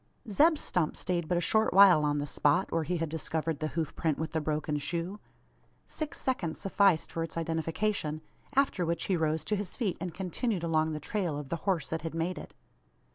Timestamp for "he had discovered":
2.81-3.59